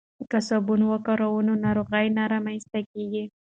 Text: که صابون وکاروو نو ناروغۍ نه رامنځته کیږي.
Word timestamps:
که 0.31 0.37
صابون 0.47 0.81
وکاروو 0.91 1.45
نو 1.47 1.53
ناروغۍ 1.65 2.07
نه 2.17 2.23
رامنځته 2.33 2.79
کیږي. 2.91 3.23